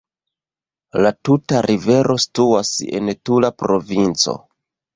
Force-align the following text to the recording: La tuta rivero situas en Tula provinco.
La 1.05 1.11
tuta 1.29 1.59
rivero 1.67 2.17
situas 2.25 2.73
en 3.01 3.15
Tula 3.31 3.55
provinco. 3.65 4.39